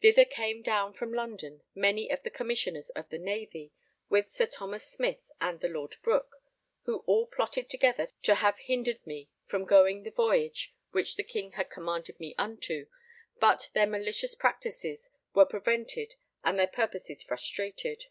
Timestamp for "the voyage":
10.02-10.74